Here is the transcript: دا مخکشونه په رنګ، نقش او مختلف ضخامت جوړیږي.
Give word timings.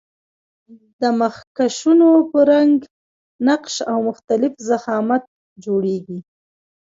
دا 1.01 1.09
مخکشونه 1.21 2.07
په 2.31 2.39
رنګ، 2.51 2.77
نقش 3.47 3.73
او 3.91 3.97
مختلف 4.09 4.53
ضخامت 4.69 5.23
جوړیږي. 5.65 6.19